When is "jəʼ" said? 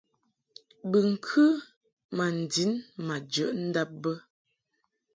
3.33-3.51